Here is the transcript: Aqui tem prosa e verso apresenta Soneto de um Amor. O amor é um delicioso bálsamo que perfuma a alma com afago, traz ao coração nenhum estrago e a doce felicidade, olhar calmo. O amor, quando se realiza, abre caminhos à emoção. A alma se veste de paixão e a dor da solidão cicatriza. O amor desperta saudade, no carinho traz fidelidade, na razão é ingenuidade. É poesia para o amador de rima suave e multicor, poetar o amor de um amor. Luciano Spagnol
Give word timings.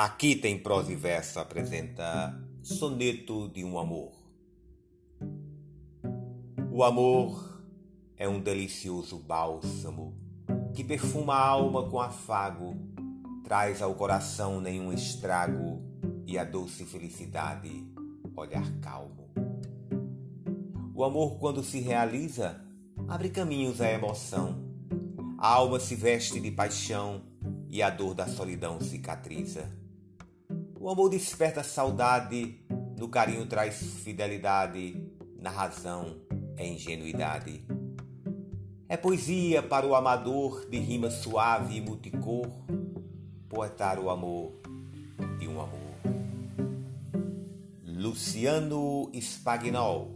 Aqui 0.00 0.36
tem 0.36 0.56
prosa 0.56 0.92
e 0.92 0.94
verso 0.94 1.40
apresenta 1.40 2.40
Soneto 2.62 3.48
de 3.48 3.64
um 3.64 3.76
Amor. 3.80 4.12
O 6.70 6.84
amor 6.84 7.60
é 8.16 8.28
um 8.28 8.40
delicioso 8.40 9.18
bálsamo 9.18 10.16
que 10.72 10.84
perfuma 10.84 11.34
a 11.34 11.48
alma 11.48 11.90
com 11.90 11.98
afago, 11.98 12.76
traz 13.42 13.82
ao 13.82 13.92
coração 13.96 14.60
nenhum 14.60 14.92
estrago 14.92 15.82
e 16.24 16.38
a 16.38 16.44
doce 16.44 16.84
felicidade, 16.84 17.84
olhar 18.36 18.70
calmo. 18.80 19.28
O 20.94 21.02
amor, 21.02 21.40
quando 21.40 21.64
se 21.64 21.80
realiza, 21.80 22.64
abre 23.08 23.30
caminhos 23.30 23.80
à 23.80 23.90
emoção. 23.90 24.62
A 25.36 25.48
alma 25.48 25.80
se 25.80 25.96
veste 25.96 26.38
de 26.38 26.52
paixão 26.52 27.22
e 27.68 27.82
a 27.82 27.90
dor 27.90 28.14
da 28.14 28.28
solidão 28.28 28.80
cicatriza. 28.80 29.87
O 30.80 30.88
amor 30.88 31.08
desperta 31.08 31.64
saudade, 31.64 32.60
no 32.96 33.08
carinho 33.08 33.44
traz 33.46 33.82
fidelidade, 34.04 35.04
na 35.36 35.50
razão 35.50 36.18
é 36.56 36.64
ingenuidade. 36.68 37.64
É 38.88 38.96
poesia 38.96 39.60
para 39.60 39.84
o 39.84 39.96
amador 39.96 40.68
de 40.70 40.78
rima 40.78 41.10
suave 41.10 41.78
e 41.78 41.80
multicor, 41.80 42.48
poetar 43.48 43.98
o 43.98 44.08
amor 44.08 44.52
de 45.40 45.48
um 45.48 45.60
amor. 45.60 45.98
Luciano 47.84 49.10
Spagnol 49.20 50.12